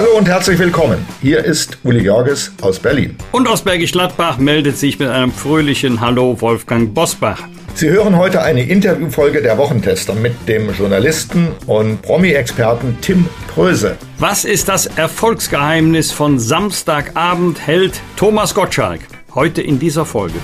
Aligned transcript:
Hallo 0.00 0.16
und 0.16 0.26
herzlich 0.28 0.58
willkommen. 0.58 1.06
Hier 1.20 1.44
ist 1.44 1.76
Uli 1.84 2.02
Jorges 2.02 2.52
aus 2.62 2.78
Berlin. 2.78 3.16
Und 3.32 3.46
aus 3.46 3.60
Bergisch 3.60 3.92
Gladbach 3.92 4.38
meldet 4.38 4.78
sich 4.78 4.98
mit 4.98 5.10
einem 5.10 5.30
fröhlichen 5.30 6.00
Hallo 6.00 6.40
Wolfgang 6.40 6.94
Bosbach. 6.94 7.42
Sie 7.74 7.90
hören 7.90 8.16
heute 8.16 8.40
eine 8.40 8.62
Interviewfolge 8.62 9.42
der 9.42 9.58
Wochentester 9.58 10.14
mit 10.14 10.32
dem 10.48 10.72
Journalisten 10.72 11.48
und 11.66 12.00
Promi-Experten 12.00 12.96
Tim 13.02 13.28
Pröse. 13.48 13.98
Was 14.16 14.46
ist 14.46 14.70
das 14.70 14.86
Erfolgsgeheimnis 14.86 16.12
von 16.12 16.38
Samstagabend 16.38 17.66
Held 17.66 18.00
Thomas 18.16 18.54
Gottschalk? 18.54 19.00
Heute 19.34 19.60
in 19.60 19.78
dieser 19.78 20.06
Folge. 20.06 20.38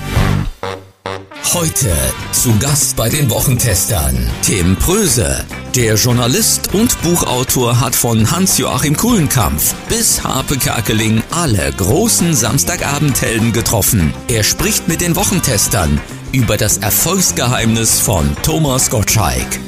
Heute 1.54 1.94
zu 2.32 2.58
Gast 2.58 2.96
bei 2.96 3.08
den 3.08 3.30
Wochentestern 3.30 4.28
Tim 4.42 4.76
Pröse. 4.76 5.44
Der 5.76 5.94
Journalist 5.94 6.74
und 6.74 7.00
Buchautor 7.02 7.80
hat 7.80 7.94
von 7.94 8.30
Hans-Joachim 8.30 8.96
Kuhlenkampf 8.96 9.74
bis 9.88 10.24
Harpe 10.24 10.58
Kerkeling 10.58 11.22
alle 11.30 11.72
großen 11.72 12.34
Samstagabendhelden 12.34 13.52
getroffen. 13.52 14.12
Er 14.28 14.42
spricht 14.42 14.88
mit 14.88 15.00
den 15.00 15.14
Wochentestern 15.14 16.00
über 16.32 16.56
das 16.56 16.78
Erfolgsgeheimnis 16.78 18.00
von 18.00 18.36
Thomas 18.42 18.90
Gottschalk. 18.90 19.65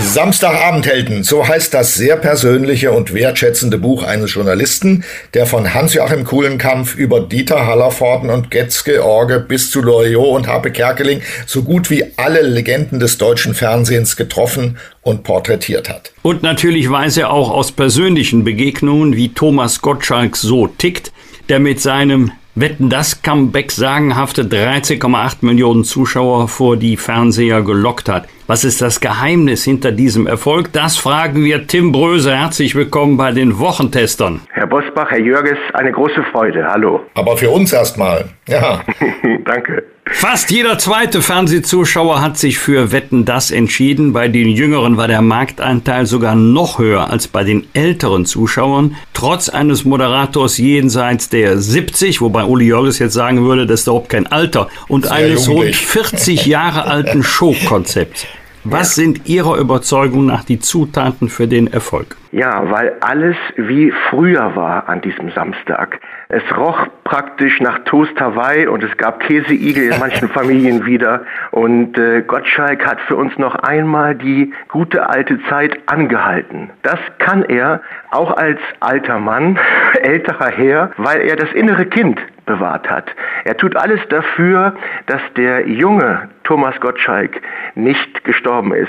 Samstagabendhelden, 0.00 1.22
so 1.22 1.46
heißt 1.46 1.74
das 1.74 1.94
sehr 1.94 2.16
persönliche 2.16 2.92
und 2.92 3.12
wertschätzende 3.12 3.76
Buch 3.76 4.02
eines 4.02 4.32
Journalisten, 4.32 5.04
der 5.34 5.44
von 5.44 5.74
Hans-Joachim 5.74 6.24
Kuhlenkampf 6.24 6.94
über 6.94 7.20
Dieter 7.20 7.66
Hallervorden 7.66 8.30
und 8.30 8.50
Getzke 8.50 9.04
Orge 9.04 9.38
bis 9.40 9.70
zu 9.70 9.82
Loriot 9.82 10.34
und 10.34 10.46
Harpe 10.46 10.70
Kerkeling 10.70 11.20
so 11.46 11.62
gut 11.62 11.90
wie 11.90 12.04
alle 12.16 12.40
Legenden 12.40 13.00
des 13.00 13.18
deutschen 13.18 13.54
Fernsehens 13.54 14.16
getroffen 14.16 14.78
und 15.02 15.24
porträtiert 15.24 15.90
hat. 15.90 16.12
Und 16.22 16.42
natürlich 16.42 16.90
weiß 16.90 17.18
er 17.18 17.30
auch 17.30 17.50
aus 17.50 17.70
persönlichen 17.70 18.44
Begegnungen, 18.44 19.14
wie 19.14 19.34
Thomas 19.34 19.82
Gottschalk 19.82 20.36
so 20.36 20.68
tickt, 20.68 21.12
der 21.50 21.58
mit 21.58 21.80
seinem 21.80 22.32
Wetten 22.54 22.88
das 22.88 23.22
Comeback 23.22 23.72
sagenhafte 23.72 24.44
13,8 24.44 25.36
Millionen 25.40 25.84
Zuschauer 25.84 26.48
vor 26.48 26.78
die 26.78 26.96
Fernseher 26.96 27.62
gelockt 27.62 28.08
hat. 28.08 28.26
Was 28.52 28.64
ist 28.64 28.82
das 28.82 29.00
Geheimnis 29.00 29.64
hinter 29.64 29.92
diesem 29.92 30.26
Erfolg? 30.26 30.74
Das 30.74 30.98
fragen 30.98 31.42
wir 31.42 31.66
Tim 31.66 31.90
Bröse. 31.90 32.36
Herzlich 32.36 32.74
willkommen 32.74 33.16
bei 33.16 33.32
den 33.32 33.58
Wochentestern. 33.58 34.42
Herr 34.50 34.66
Bosbach, 34.66 35.10
Herr 35.10 35.20
Jörges, 35.20 35.56
eine 35.72 35.90
große 35.90 36.22
Freude. 36.32 36.66
Hallo. 36.66 37.00
Aber 37.14 37.38
für 37.38 37.48
uns 37.48 37.72
erstmal. 37.72 38.26
Ja. 38.46 38.82
Danke. 39.46 39.84
Fast 40.04 40.50
jeder 40.50 40.76
zweite 40.76 41.22
Fernsehzuschauer 41.22 42.20
hat 42.20 42.36
sich 42.36 42.58
für 42.58 42.92
Wetten 42.92 43.24
das 43.24 43.50
entschieden. 43.50 44.12
Bei 44.12 44.28
den 44.28 44.48
Jüngeren 44.50 44.98
war 44.98 45.08
der 45.08 45.22
Marktanteil 45.22 46.04
sogar 46.04 46.34
noch 46.34 46.78
höher 46.78 47.08
als 47.08 47.28
bei 47.28 47.44
den 47.44 47.66
älteren 47.72 48.26
Zuschauern. 48.26 48.96
Trotz 49.14 49.48
eines 49.48 49.86
Moderators 49.86 50.58
jenseits 50.58 51.30
der 51.30 51.56
70, 51.56 52.20
wobei 52.20 52.44
Uli 52.44 52.66
Jörges 52.66 52.98
jetzt 52.98 53.14
sagen 53.14 53.42
würde, 53.44 53.66
das 53.66 53.80
ist 53.80 53.86
überhaupt 53.86 54.10
kein 54.10 54.26
Alter, 54.26 54.68
und 54.88 55.06
Sehr 55.06 55.14
eines 55.14 55.48
rund 55.48 55.60
jugendlich. 55.60 55.86
40 55.86 56.44
Jahre 56.44 56.84
alten 56.84 57.22
Showkonzepts. 57.22 58.26
Was 58.64 58.94
sind 58.94 59.28
Ihrer 59.28 59.56
Überzeugung 59.56 60.26
nach 60.26 60.44
die 60.44 60.60
Zutaten 60.60 61.28
für 61.28 61.48
den 61.48 61.66
Erfolg? 61.66 62.16
Ja, 62.32 62.70
weil 62.70 62.96
alles 63.00 63.36
wie 63.56 63.92
früher 64.08 64.56
war 64.56 64.88
an 64.88 65.02
diesem 65.02 65.30
Samstag. 65.32 66.00
Es 66.30 66.42
roch 66.56 66.86
praktisch 67.04 67.60
nach 67.60 67.80
Toast 67.80 68.18
Hawaii 68.18 68.66
und 68.66 68.82
es 68.82 68.96
gab 68.96 69.20
Käseigel 69.20 69.92
in 69.92 70.00
manchen 70.00 70.28
Familien 70.30 70.86
wieder. 70.86 71.26
Und 71.50 71.98
äh, 71.98 72.22
Gottschalk 72.22 72.86
hat 72.86 73.02
für 73.02 73.16
uns 73.16 73.36
noch 73.36 73.54
einmal 73.56 74.14
die 74.14 74.50
gute 74.68 75.10
alte 75.10 75.42
Zeit 75.50 75.78
angehalten. 75.84 76.70
Das 76.80 76.98
kann 77.18 77.44
er 77.44 77.82
auch 78.10 78.34
als 78.34 78.60
alter 78.80 79.18
Mann, 79.18 79.58
älterer 80.02 80.48
Herr, 80.48 80.90
weil 80.96 81.20
er 81.20 81.36
das 81.36 81.52
innere 81.52 81.84
Kind 81.84 82.18
bewahrt 82.46 82.88
hat. 82.90 83.14
Er 83.44 83.56
tut 83.56 83.76
alles 83.76 84.00
dafür, 84.08 84.74
dass 85.06 85.20
der 85.36 85.68
junge 85.68 86.28
Thomas 86.44 86.78
Gottschalk 86.80 87.40
nicht 87.74 88.24
gestorben 88.24 88.74
ist 88.74 88.88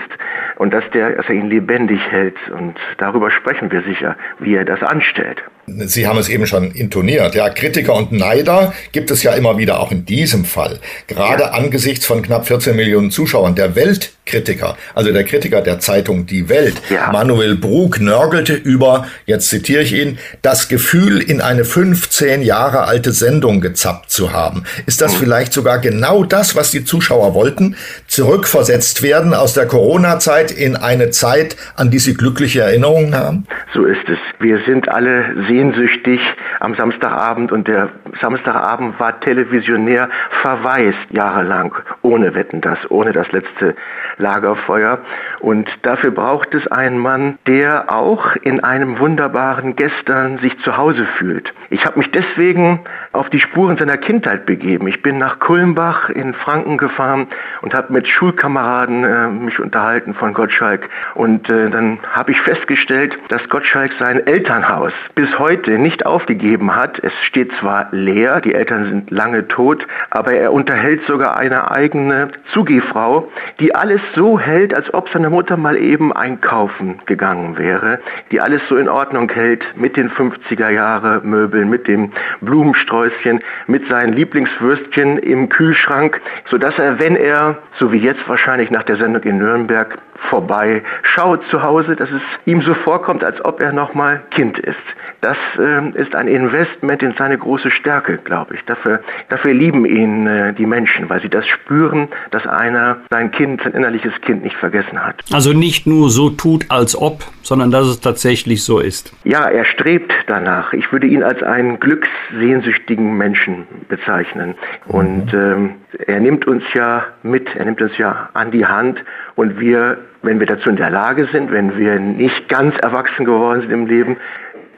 und 0.55 0.73
dass, 0.73 0.89
der, 0.91 1.11
dass 1.11 1.27
er 1.27 1.35
ihn 1.35 1.49
lebendig 1.49 1.99
hält. 2.09 2.37
Und 2.49 2.75
darüber 2.97 3.29
sprechen 3.33 3.71
wir 3.71 3.81
sicher, 3.83 4.15
wie 4.39 4.55
er 4.55 4.65
das 4.65 4.81
anstellt. 4.81 5.43
Sie 5.65 6.05
haben 6.07 6.17
es 6.19 6.27
eben 6.27 6.45
schon 6.45 6.71
intoniert. 6.71 7.35
Ja, 7.35 7.47
Kritiker 7.49 7.93
und 7.95 8.11
Neider 8.11 8.73
gibt 8.91 9.11
es 9.11 9.23
ja 9.23 9.31
immer 9.33 9.57
wieder, 9.57 9.79
auch 9.79 9.91
in 9.93 10.03
diesem 10.05 10.43
Fall. 10.43 10.79
Gerade 11.07 11.43
Ja. 11.43 11.51
angesichts 11.51 12.05
von 12.05 12.21
knapp 12.21 12.47
14 12.47 12.75
Millionen 12.75 13.11
Zuschauern. 13.11 13.55
Der 13.55 13.73
Weltkritiker, 13.73 14.75
also 14.93 15.13
der 15.13 15.23
Kritiker 15.23 15.61
der 15.61 15.79
Zeitung 15.79 16.25
Die 16.25 16.49
Welt, 16.49 16.81
Ja. 16.89 17.11
Manuel 17.13 17.55
Brug, 17.55 18.01
nörgelte 18.01 18.53
über, 18.55 19.07
jetzt 19.25 19.47
zitiere 19.49 19.83
ich 19.83 19.93
ihn, 19.93 20.17
das 20.41 20.67
Gefühl, 20.67 21.19
in 21.21 21.39
eine 21.39 21.63
15 21.63 22.41
Jahre 22.41 22.83
alte 22.83 23.13
Sendung 23.13 23.61
gezappt 23.61 24.11
zu 24.11 24.33
haben. 24.33 24.65
Ist 24.85 24.99
das 25.01 25.15
vielleicht 25.15 25.53
sogar 25.53 25.79
genau 25.79 26.25
das, 26.25 26.57
was 26.57 26.71
die 26.71 26.83
Zuschauer 26.83 27.33
wollten? 27.35 27.77
Zurückversetzt 28.07 29.01
werden 29.01 29.33
aus 29.33 29.53
der 29.53 29.65
Corona-Zeit 29.65 30.51
in 30.51 30.75
eine 30.75 31.09
Zeit, 31.11 31.55
an 31.75 31.89
die 31.89 31.99
sie 31.99 32.15
glückliche 32.15 32.61
Erinnerungen 32.61 33.15
haben? 33.15 33.47
So 33.73 33.85
ist 33.85 34.07
es. 34.09 34.17
Wir 34.39 34.59
sind 34.67 34.89
alle 34.89 35.23
sehnsüchtig 35.53 36.19
am 36.59 36.73
Samstagabend 36.73 37.51
und 37.51 37.67
der 37.67 37.89
Samstagabend 38.21 38.99
war 38.99 39.19
televisionär 39.19 40.09
verwaist 40.41 41.11
jahrelang 41.11 41.75
ohne 42.01 42.35
Wetten 42.35 42.61
das, 42.61 42.79
ohne 42.89 43.11
das 43.11 43.31
letzte 43.31 43.75
Lagerfeuer. 44.17 44.99
Und 45.39 45.69
dafür 45.81 46.11
braucht 46.11 46.53
es 46.53 46.65
einen 46.67 46.97
Mann, 46.97 47.37
der 47.47 47.91
auch 47.91 48.35
in 48.37 48.63
einem 48.63 48.99
wunderbaren 48.99 49.75
Gestern 49.75 50.37
sich 50.39 50.57
zu 50.59 50.77
Hause 50.77 51.05
fühlt. 51.17 51.53
Ich 51.69 51.85
habe 51.85 51.99
mich 51.99 52.11
deswegen 52.11 52.81
auf 53.11 53.29
die 53.29 53.39
Spuren 53.39 53.77
seiner 53.77 53.97
Kindheit 53.97 54.45
begeben. 54.45 54.87
Ich 54.87 55.01
bin 55.01 55.17
nach 55.17 55.39
Kulmbach 55.39 56.09
in 56.09 56.33
Franken 56.33 56.77
gefahren 56.77 57.27
und 57.61 57.73
habe 57.73 57.93
mit 57.93 58.07
Schulkameraden 58.07 59.03
äh, 59.03 59.27
mich 59.27 59.59
unterhalten 59.59 60.13
von 60.13 60.33
Gottschalk. 60.33 60.89
Und 61.15 61.49
äh, 61.49 61.69
dann 61.69 61.99
habe 62.11 62.31
ich 62.31 62.41
festgestellt, 62.41 63.17
dass 63.29 63.47
Gottschalk 63.49 63.91
sein 63.99 64.25
Elternhaus 64.25 64.93
bis 65.15 65.37
heute 65.39 65.77
nicht 65.77 66.05
aufgegeben 66.05 66.75
hat. 66.75 66.99
Es 66.99 67.13
steht 67.23 67.51
zwar 67.59 67.87
leer, 68.03 68.41
die 68.41 68.53
Eltern 68.53 68.85
sind 68.85 69.11
lange 69.11 69.47
tot, 69.47 69.85
aber 70.09 70.33
er 70.33 70.53
unterhält 70.53 71.01
sogar 71.07 71.37
eine 71.37 71.71
eigene 71.71 72.29
Zugehfrau, 72.53 73.27
die 73.59 73.73
alles 73.73 74.01
so 74.15 74.39
hält, 74.39 74.75
als 74.75 74.93
ob 74.93 75.09
seine 75.09 75.29
Mutter 75.29 75.57
mal 75.57 75.77
eben 75.77 76.13
einkaufen 76.13 76.99
gegangen 77.05 77.57
wäre, 77.57 77.99
die 78.31 78.41
alles 78.41 78.61
so 78.69 78.77
in 78.77 78.89
Ordnung 78.89 79.29
hält 79.31 79.63
mit 79.75 79.97
den 79.97 80.09
50er 80.09 80.69
Jahre 80.69 81.21
Möbeln, 81.23 81.69
mit 81.69 81.87
dem 81.87 82.11
Blumensträußchen, 82.41 83.41
mit 83.67 83.87
seinen 83.87 84.13
Lieblingswürstchen 84.13 85.17
im 85.17 85.49
Kühlschrank, 85.49 86.21
so 86.49 86.57
dass 86.57 86.77
er, 86.77 86.99
wenn 86.99 87.15
er, 87.15 87.57
so 87.79 87.91
wie 87.91 87.99
jetzt 87.99 88.27
wahrscheinlich 88.27 88.69
nach 88.71 88.83
der 88.83 88.97
Sendung 88.97 89.23
in 89.23 89.37
Nürnberg, 89.37 89.97
vorbei 90.29 90.83
schaut 91.03 91.41
zu 91.49 91.61
Hause, 91.61 91.95
dass 91.95 92.09
es 92.09 92.21
ihm 92.45 92.61
so 92.61 92.73
vorkommt, 92.73 93.23
als 93.23 93.43
ob 93.45 93.61
er 93.61 93.71
noch 93.71 93.93
mal 93.93 94.21
Kind 94.31 94.57
ist. 94.59 94.77
Das 95.21 95.37
ähm, 95.59 95.93
ist 95.95 96.15
ein 96.15 96.27
Investment 96.27 97.01
in 97.01 97.13
seine 97.17 97.37
große 97.37 97.71
Stärke, 97.71 98.17
glaube 98.17 98.55
ich. 98.55 98.61
Dafür, 98.65 99.01
dafür 99.29 99.53
lieben 99.53 99.85
ihn 99.85 100.27
äh, 100.27 100.53
die 100.53 100.65
Menschen, 100.65 101.09
weil 101.09 101.21
sie 101.21 101.29
das 101.29 101.45
spüren, 101.47 102.09
dass 102.31 102.45
einer 102.45 102.97
sein 103.09 103.31
Kind, 103.31 103.61
sein 103.63 103.73
innerliches 103.73 104.13
Kind 104.21 104.43
nicht 104.43 104.57
vergessen 104.57 105.03
hat. 105.03 105.23
Also 105.31 105.53
nicht 105.53 105.87
nur 105.87 106.09
so 106.09 106.29
tut, 106.29 106.65
als 106.69 106.95
ob, 106.95 107.23
sondern 107.43 107.71
dass 107.71 107.85
es 107.87 108.01
tatsächlich 108.01 108.63
so 108.63 108.79
ist. 108.79 109.13
Ja, 109.23 109.47
er 109.47 109.65
strebt 109.65 110.13
danach. 110.27 110.73
Ich 110.73 110.91
würde 110.91 111.07
ihn 111.07 111.23
als 111.23 111.43
einen 111.43 111.79
glückssehnsüchtigen 111.79 113.17
Menschen 113.17 113.67
bezeichnen. 113.89 114.55
Und 114.87 115.33
ähm, 115.33 115.75
er 116.07 116.19
nimmt 116.19 116.47
uns 116.47 116.63
ja 116.73 117.05
mit, 117.21 117.47
er 117.55 117.65
nimmt 117.65 117.81
uns 117.81 117.97
ja 117.97 118.29
an 118.33 118.51
die 118.51 118.65
Hand 118.65 118.99
und 119.35 119.59
wir, 119.59 119.97
wenn 120.21 120.39
wir 120.39 120.47
dazu 120.47 120.69
in 120.69 120.77
der 120.77 120.89
Lage 120.89 121.27
sind, 121.31 121.51
wenn 121.51 121.77
wir 121.77 121.99
nicht 121.99 122.49
ganz 122.49 122.75
erwachsen 122.81 123.25
geworden 123.25 123.61
sind 123.61 123.71
im 123.71 123.85
Leben, 123.85 124.17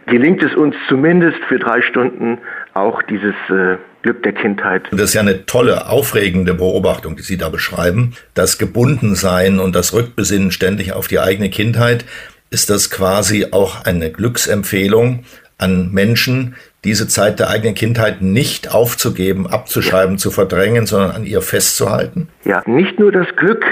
gelingt 0.08 0.44
es 0.44 0.56
uns 0.56 0.76
zumindest 0.88 1.40
für 1.48 1.60
drei 1.60 1.82
Stunden 1.82 2.40
auch 2.74 3.02
dieses 3.04 3.34
äh, 3.50 3.78
Glück 4.04 4.22
der 4.24 4.34
Kindheit. 4.34 4.84
Das 4.92 5.02
ist 5.02 5.14
ja 5.16 5.22
eine 5.22 5.46
tolle, 5.46 5.90
aufregende 5.90 6.54
Beobachtung, 6.54 7.16
die 7.16 7.24
Sie 7.24 7.38
da 7.38 7.50
beschreiben. 7.50 8.14
Das 8.36 8.58
Gebundensein 8.60 9.60
und 9.60 9.76
das 9.76 9.94
Rückbesinnen 9.94 10.52
ständig 10.52 10.94
auf 10.94 11.08
die 11.08 11.20
eigene 11.20 11.50
Kindheit, 11.50 12.06
ist 12.50 12.70
das 12.70 12.90
quasi 12.90 13.48
auch 13.52 13.86
eine 13.86 14.12
Glücksempfehlung 14.12 15.26
an 15.58 15.92
Menschen, 15.92 16.56
diese 16.84 17.08
Zeit 17.08 17.40
der 17.40 17.50
eigenen 17.50 17.74
Kindheit 17.74 18.22
nicht 18.22 18.74
aufzugeben, 18.74 19.48
abzuschreiben, 19.48 20.18
zu 20.18 20.30
verdrängen, 20.30 20.86
sondern 20.86 21.12
an 21.12 21.26
ihr 21.26 21.42
festzuhalten? 21.42 22.30
Ja, 22.44 22.62
nicht 22.68 23.00
nur 23.00 23.12
das 23.12 23.28
Glück, 23.36 23.66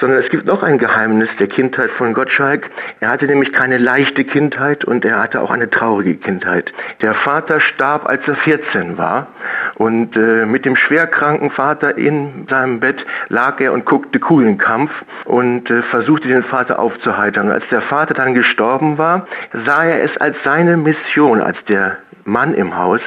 sondern 0.00 0.22
es 0.22 0.30
gibt 0.30 0.46
noch 0.46 0.62
ein 0.62 0.78
Geheimnis 0.78 1.28
der 1.38 1.46
Kindheit 1.46 1.90
von 1.96 2.12
Gottschalk. 2.12 2.68
Er 3.00 3.10
hatte 3.10 3.26
nämlich 3.26 3.52
keine 3.52 3.78
leichte 3.78 4.24
Kindheit 4.24 4.84
und 4.84 5.04
er 5.04 5.20
hatte 5.20 5.40
auch 5.40 5.50
eine 5.50 5.70
traurige 5.70 6.16
Kindheit. 6.16 6.72
Der 7.02 7.14
Vater 7.14 7.60
starb, 7.60 8.06
als 8.06 8.22
er 8.26 8.36
14 8.36 8.98
war 8.98 9.28
und 9.76 10.16
äh, 10.16 10.46
mit 10.46 10.64
dem 10.64 10.76
schwerkranken 10.76 11.50
Vater 11.50 11.96
in 11.98 12.46
seinem 12.48 12.80
Bett 12.80 13.04
lag 13.28 13.60
er 13.60 13.72
und 13.72 13.84
guckte 13.84 14.18
coolen 14.18 14.58
Kampf 14.58 14.90
und 15.24 15.70
äh, 15.70 15.82
versuchte 15.82 16.28
den 16.28 16.44
Vater 16.44 16.78
aufzuheitern. 16.78 17.46
Und 17.46 17.52
als 17.52 17.68
der 17.70 17.82
Vater 17.82 18.14
dann 18.14 18.34
gestorben 18.34 18.98
war, 18.98 19.26
sah 19.66 19.84
er 19.84 20.02
es 20.02 20.16
als 20.16 20.36
seine 20.44 20.76
Mission, 20.76 21.40
als 21.40 21.56
der 21.68 21.98
Mann 22.24 22.54
im 22.54 22.76
Haus, 22.76 23.00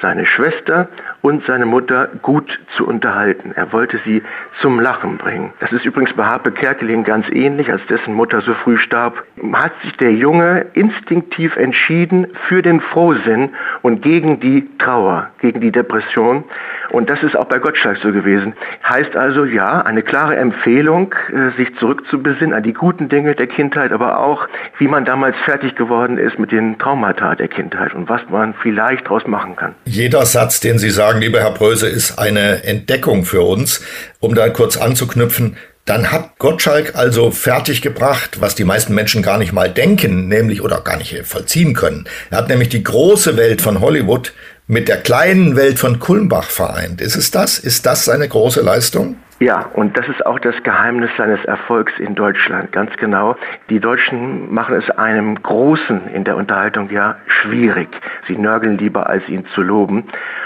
seine 0.00 0.26
Schwester 0.26 0.88
und 1.22 1.44
seine 1.46 1.66
Mutter 1.66 2.08
gut 2.22 2.58
zu 2.76 2.86
unterhalten. 2.86 3.52
Er 3.54 3.72
wollte 3.72 3.98
sie 4.04 4.22
zum 4.60 4.80
Lachen 4.80 5.18
bringen. 5.18 5.52
Das 5.60 5.72
ist 5.72 5.84
übrigens 5.84 6.12
bei 6.14 6.24
Harpe 6.24 6.52
Kerkeling 6.52 7.04
ganz 7.04 7.26
ähnlich, 7.30 7.70
als 7.70 7.84
dessen 7.86 8.14
Mutter 8.14 8.40
so 8.42 8.54
früh 8.54 8.78
starb. 8.78 9.24
Hat 9.52 9.72
sich 9.82 9.96
der 9.96 10.12
Junge 10.12 10.66
instinktiv 10.74 11.56
entschieden 11.56 12.28
für 12.48 12.62
den 12.62 12.80
Frohsinn 12.80 13.50
und 13.82 14.02
gegen 14.02 14.40
die 14.40 14.68
Trauer, 14.78 15.30
gegen 15.40 15.60
die 15.60 15.72
Depression. 15.72 16.44
Und 16.90 17.10
das 17.10 17.22
ist 17.22 17.36
auch 17.36 17.46
bei 17.46 17.58
Gottschalk 17.58 17.98
so 17.98 18.12
gewesen. 18.12 18.54
Heißt 18.88 19.16
also, 19.16 19.44
ja, 19.44 19.82
eine 19.82 20.02
klare 20.02 20.36
Empfehlung, 20.36 21.14
äh, 21.32 21.50
sich 21.56 21.74
zurückzubesinnen 21.76 22.54
an 22.54 22.62
die 22.62 22.72
guten 22.72 23.08
Dinge 23.08 23.34
der 23.34 23.46
Kindheit, 23.46 23.92
aber 23.92 24.20
auch, 24.20 24.46
wie 24.78 24.88
man 24.88 25.04
damals 25.04 25.36
fertig 25.44 25.74
geworden 25.74 26.18
ist 26.18 26.38
mit 26.38 26.52
den 26.52 26.78
Traumata 26.78 27.34
der 27.34 27.48
Kindheit 27.48 27.94
und 27.94 28.08
was 28.08 28.20
man 28.28 28.54
vielleicht 28.54 29.06
daraus 29.06 29.26
machen 29.26 29.56
kann. 29.56 29.74
Jeder 29.88 30.26
Satz, 30.26 30.58
den 30.58 30.80
Sie 30.80 30.90
sagen, 30.90 31.20
lieber 31.20 31.38
Herr 31.38 31.52
Bröse, 31.52 31.86
ist 31.86 32.18
eine 32.18 32.64
Entdeckung 32.64 33.24
für 33.24 33.42
uns. 33.42 33.80
Um 34.18 34.34
da 34.34 34.48
kurz 34.48 34.76
anzuknüpfen, 34.76 35.56
dann 35.84 36.10
hat 36.10 36.38
Gottschalk 36.38 36.96
also 36.96 37.30
fertiggebracht, 37.30 38.40
was 38.40 38.56
die 38.56 38.64
meisten 38.64 38.96
Menschen 38.96 39.22
gar 39.22 39.38
nicht 39.38 39.52
mal 39.52 39.70
denken, 39.70 40.26
nämlich 40.26 40.60
oder 40.60 40.80
gar 40.80 40.96
nicht 40.96 41.14
vollziehen 41.24 41.72
können. 41.72 42.08
Er 42.30 42.38
hat 42.38 42.48
nämlich 42.48 42.68
die 42.68 42.82
große 42.82 43.36
Welt 43.36 43.62
von 43.62 43.80
Hollywood 43.80 44.32
mit 44.66 44.88
der 44.88 44.96
kleinen 44.96 45.54
Welt 45.54 45.78
von 45.78 46.00
Kulmbach 46.00 46.50
vereint. 46.50 47.00
Ist 47.00 47.14
es 47.14 47.30
das? 47.30 47.60
Ist 47.60 47.86
das 47.86 48.04
seine 48.04 48.28
große 48.28 48.62
Leistung? 48.62 49.14
Ja, 49.38 49.66
und 49.74 49.98
das 49.98 50.08
ist 50.08 50.24
auch 50.24 50.38
das 50.38 50.54
Geheimnis 50.62 51.10
seines 51.18 51.44
Erfolgs 51.44 51.92
in 51.98 52.14
Deutschland, 52.14 52.72
ganz 52.72 52.96
genau. 52.96 53.36
Die 53.68 53.80
Deutschen 53.80 54.52
machen 54.52 54.76
es 54.76 54.88
einem 54.92 55.42
Großen 55.42 56.08
in 56.14 56.24
der 56.24 56.36
Unterhaltung 56.36 56.88
ja 56.90 57.16
schwierig. 57.26 57.88
Sie 58.26 58.38
nörgeln 58.38 58.78
lieber, 58.78 59.10
als 59.10 59.28
ihn 59.28 59.44
zu 59.54 59.60
loben. 59.60 60.04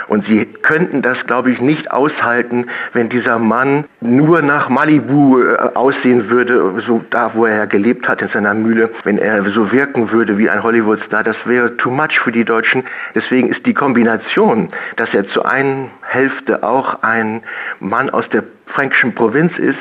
Und 0.08 0.26
sie 0.26 0.44
könnten 0.44 1.02
das, 1.02 1.16
glaube 1.28 1.52
ich, 1.52 1.60
nicht 1.60 1.88
aushalten, 1.92 2.66
wenn 2.92 3.08
dieser 3.08 3.38
Mann 3.38 3.84
nur 4.00 4.42
nach 4.42 4.69
Malibu 4.69 5.38
äh, 5.38 5.56
aussehen 5.75 6.28
würde, 6.28 6.82
so 6.84 7.00
da, 7.10 7.31
wo 7.34 7.46
er 7.46 7.69
gelebt 7.69 8.08
hat, 8.08 8.20
in 8.20 8.28
seiner 8.31 8.54
Mühle, 8.54 8.90
wenn 9.04 9.19
er 9.19 9.48
so 9.50 9.70
wirken 9.70 10.10
würde 10.10 10.36
wie 10.36 10.50
ein 10.50 10.64
Hollywoodstar. 10.64 11.22
Das 11.22 11.36
wäre 11.44 11.76
too 11.76 11.93
much 11.93 12.19
für 12.19 12.32
die 12.32 12.44
Deutschen. 12.44 12.82
Deswegen 13.14 13.50
ist 13.50 13.64
die 13.64 13.75
Kombination, 13.75 14.70
dass 14.96 15.14
er 15.14 15.28
zu 15.28 15.44
einer 15.44 15.90
Hälfte 16.02 16.64
auch 16.64 17.04
ein 17.04 17.43
Mann 17.78 18.10
aus 18.10 18.28
der 18.31 18.43
fränkischen 18.75 19.14
Provinz 19.14 19.52
ist, 19.58 19.78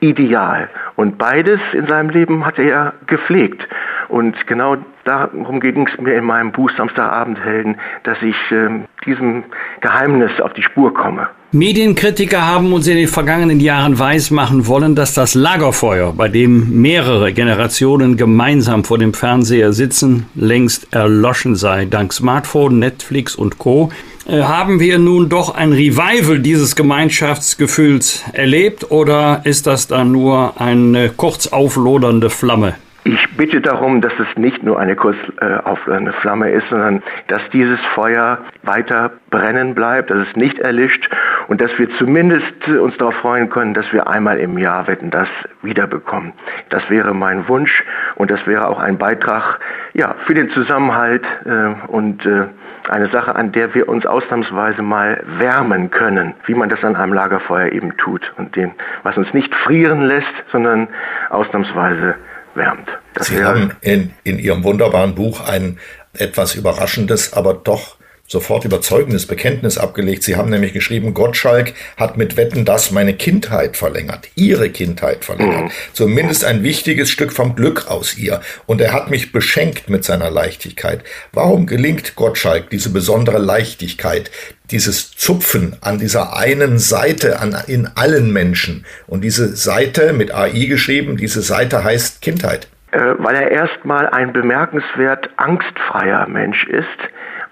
ideal. 0.00 0.68
Und 0.96 1.18
beides 1.18 1.60
in 1.72 1.86
seinem 1.86 2.10
Leben 2.10 2.44
hat 2.44 2.58
er 2.58 2.94
gepflegt. 3.06 3.66
Und 4.08 4.46
genau 4.46 4.76
darum 5.04 5.60
ging 5.60 5.88
es 5.88 6.00
mir 6.00 6.16
in 6.16 6.24
meinem 6.24 6.52
Buch 6.52 6.70
Samstagabendhelden, 6.76 7.76
dass 8.04 8.18
ich 8.22 8.36
äh, 8.50 8.68
diesem 9.06 9.44
Geheimnis 9.80 10.30
auf 10.40 10.52
die 10.52 10.62
Spur 10.62 10.92
komme. 10.92 11.28
Medienkritiker 11.52 12.44
haben 12.44 12.72
uns 12.72 12.88
in 12.88 12.96
den 12.96 13.06
vergangenen 13.06 13.60
Jahren 13.60 13.98
weismachen 13.98 14.66
wollen, 14.66 14.96
dass 14.96 15.14
das 15.14 15.34
Lagerfeuer, 15.34 16.12
bei 16.12 16.28
dem 16.28 16.82
mehrere 16.82 17.32
Generationen 17.32 18.16
gemeinsam 18.16 18.82
vor 18.82 18.98
dem 18.98 19.14
Fernseher 19.14 19.72
sitzen, 19.72 20.26
längst 20.34 20.92
erloschen 20.92 21.54
sei. 21.54 21.84
Dank 21.84 22.12
Smartphone, 22.12 22.80
Netflix 22.80 23.36
und 23.36 23.58
Co. 23.58 23.90
Äh, 24.26 24.42
haben 24.42 24.80
wir 24.80 24.98
nun 24.98 25.28
doch 25.28 25.54
ein 25.54 25.72
Revival 25.72 26.38
dieses 26.38 26.76
Gemeinschaftsgefühls 26.76 28.24
erlebt 28.32 28.90
oder 28.90 29.42
ist 29.44 29.66
das 29.66 29.86
dann 29.86 30.12
nur 30.12 30.60
eine 30.60 31.10
kurz 31.10 31.48
auflodernde 31.48 32.30
Flamme? 32.30 32.74
Ich 33.06 33.36
bitte 33.36 33.60
darum, 33.60 34.00
dass 34.00 34.14
es 34.18 34.38
nicht 34.38 34.62
nur 34.62 34.78
eine 34.78 34.96
kurz 34.96 35.18
äh, 35.38 35.56
auflodernde 35.64 36.14
Flamme 36.14 36.50
ist, 36.52 36.66
sondern 36.70 37.02
dass 37.26 37.42
dieses 37.52 37.78
Feuer 37.94 38.38
weiter 38.62 39.12
brennen 39.28 39.74
bleibt, 39.74 40.08
dass 40.08 40.26
es 40.26 40.36
nicht 40.36 40.58
erlischt 40.58 41.10
und 41.48 41.60
dass 41.60 41.70
wir 41.78 41.90
zumindest 41.98 42.66
uns 42.66 42.96
darauf 42.96 43.14
freuen 43.16 43.50
können, 43.50 43.74
dass 43.74 43.92
wir 43.92 44.08
einmal 44.08 44.38
im 44.38 44.56
Jahr 44.56 44.86
Wetten 44.86 45.10
das 45.10 45.28
wiederbekommen. 45.60 46.32
Das 46.70 46.88
wäre 46.88 47.12
mein 47.12 47.46
Wunsch 47.46 47.84
und 48.16 48.30
das 48.30 48.46
wäre 48.46 48.68
auch 48.68 48.78
ein 48.78 48.98
Beitrag 48.98 49.60
ja, 49.92 50.14
für 50.26 50.34
den 50.34 50.50
Zusammenhalt 50.50 51.24
äh, 51.44 51.88
und 51.88 52.24
äh, 52.26 52.46
eine 52.88 53.10
Sache, 53.10 53.34
an 53.34 53.52
der 53.52 53.74
wir 53.74 53.88
uns 53.88 54.04
ausnahmsweise 54.06 54.82
mal 54.82 55.22
wärmen 55.38 55.90
können, 55.90 56.34
wie 56.46 56.54
man 56.54 56.68
das 56.68 56.82
an 56.84 56.96
einem 56.96 57.12
Lagerfeuer 57.12 57.72
eben 57.72 57.96
tut 57.96 58.32
und 58.36 58.54
den, 58.56 58.72
was 59.02 59.16
uns 59.16 59.32
nicht 59.32 59.54
frieren 59.54 60.02
lässt, 60.02 60.26
sondern 60.52 60.88
ausnahmsweise 61.30 62.16
wärmt. 62.54 62.88
Das 63.14 63.28
Sie 63.28 63.42
haben 63.42 63.72
in, 63.80 64.12
in 64.24 64.38
Ihrem 64.38 64.64
wunderbaren 64.64 65.14
Buch 65.14 65.48
ein 65.48 65.78
etwas 66.12 66.54
überraschendes, 66.54 67.32
aber 67.32 67.54
doch 67.54 67.96
sofort 68.26 68.64
überzeugendes 68.64 69.26
Bekenntnis 69.26 69.76
abgelegt. 69.76 70.22
Sie 70.22 70.36
haben 70.36 70.48
nämlich 70.48 70.72
geschrieben, 70.72 71.12
Gottschalk 71.12 71.74
hat 71.96 72.16
mit 72.16 72.36
Wetten 72.36 72.64
das 72.64 72.90
meine 72.90 73.14
Kindheit 73.14 73.76
verlängert, 73.76 74.28
ihre 74.34 74.70
Kindheit 74.70 75.24
verlängert. 75.24 75.64
Mhm. 75.64 75.70
Zumindest 75.92 76.44
ein 76.44 76.62
wichtiges 76.62 77.10
Stück 77.10 77.32
vom 77.32 77.54
Glück 77.54 77.88
aus 77.88 78.16
ihr. 78.16 78.40
Und 78.66 78.80
er 78.80 78.92
hat 78.92 79.10
mich 79.10 79.32
beschenkt 79.32 79.90
mit 79.90 80.04
seiner 80.04 80.30
Leichtigkeit. 80.30 81.04
Warum 81.32 81.66
gelingt 81.66 82.16
Gottschalk 82.16 82.70
diese 82.70 82.90
besondere 82.90 83.38
Leichtigkeit, 83.38 84.30
dieses 84.70 85.14
Zupfen 85.14 85.76
an 85.82 85.98
dieser 85.98 86.36
einen 86.36 86.78
Seite 86.78 87.40
an, 87.40 87.54
in 87.66 87.88
allen 87.94 88.32
Menschen? 88.32 88.86
Und 89.06 89.22
diese 89.22 89.54
Seite 89.54 90.14
mit 90.14 90.34
AI 90.34 90.64
geschrieben, 90.64 91.18
diese 91.18 91.42
Seite 91.42 91.84
heißt 91.84 92.22
Kindheit. 92.22 92.68
Äh, 92.92 93.14
weil 93.18 93.34
er 93.34 93.50
erstmal 93.50 94.08
ein 94.08 94.32
bemerkenswert 94.32 95.28
angstfreier 95.36 96.26
Mensch 96.28 96.64
ist 96.68 96.86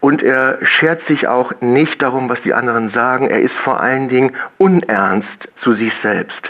und 0.02 0.20
er 0.20 0.58
schert 0.66 1.00
sich 1.06 1.28
auch 1.28 1.52
nicht 1.60 2.02
darum, 2.02 2.28
was 2.28 2.42
die 2.42 2.54
anderen 2.54 2.90
sagen. 2.90 3.30
Er 3.30 3.40
ist 3.40 3.54
vor 3.62 3.80
allen 3.80 4.08
Dingen 4.08 4.34
unernst 4.58 5.48
zu 5.62 5.74
sich 5.74 5.92
selbst. 6.02 6.42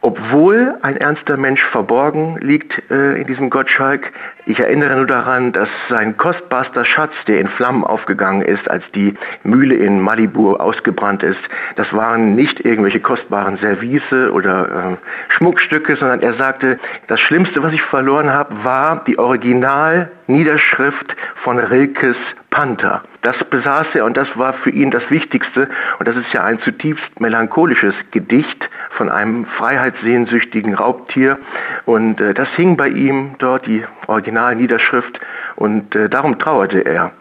Obwohl 0.00 0.78
ein 0.82 0.96
ernster 0.96 1.36
Mensch 1.36 1.62
verborgen 1.72 2.38
liegt 2.40 2.88
äh, 2.88 3.20
in 3.20 3.26
diesem 3.26 3.50
Gottschalk, 3.50 4.12
ich 4.46 4.60
erinnere 4.60 4.94
nur 4.96 5.06
daran, 5.06 5.52
dass 5.52 5.68
sein 5.88 6.16
kostbarster 6.16 6.84
Schatz, 6.84 7.12
der 7.26 7.40
in 7.40 7.48
Flammen 7.48 7.82
aufgegangen 7.82 8.42
ist, 8.42 8.70
als 8.70 8.84
die 8.94 9.14
Mühle 9.42 9.74
in 9.74 10.00
Malibu 10.00 10.54
ausgebrannt 10.54 11.24
ist, 11.24 11.40
das 11.74 11.92
waren 11.92 12.36
nicht 12.36 12.60
irgendwelche 12.64 13.00
kostbaren 13.00 13.58
Service 13.58 14.12
oder 14.32 14.92
äh, 14.92 14.96
Schmuckstücke, 15.32 15.96
sondern 15.96 16.20
er 16.20 16.34
sagte, 16.34 16.78
das 17.08 17.18
Schlimmste, 17.18 17.60
was 17.62 17.72
ich 17.72 17.82
verloren 17.82 18.30
habe, 18.30 18.54
war 18.62 19.02
die 19.04 19.18
Originalniederschrift 19.18 21.16
von 21.42 21.58
Rilkes 21.58 22.16
Panther. 22.50 23.02
Das 23.22 23.36
besaß 23.44 23.86
er 23.94 24.04
und 24.04 24.16
das 24.16 24.28
war 24.36 24.54
für 24.54 24.70
ihn 24.70 24.90
das 24.90 25.02
Wichtigste. 25.10 25.68
Und 25.98 26.06
das 26.06 26.16
ist 26.16 26.32
ja 26.32 26.44
ein 26.44 26.60
zutiefst 26.60 27.20
melancholisches 27.20 27.94
Gedicht 28.12 28.68
von 28.90 29.08
einem 29.08 29.44
freiheitssehnsüchtigen 29.46 30.74
Raubtier. 30.74 31.38
Und 31.84 32.20
äh, 32.20 32.34
das 32.34 32.48
hing 32.50 32.76
bei 32.76 32.88
ihm 32.88 33.34
dort, 33.38 33.66
die 33.66 33.84
Originalniederschrift. 34.06 35.18
Und 35.56 35.94
äh, 35.96 36.08
darum 36.08 36.38
trauerte 36.38 36.80
er. 36.80 37.12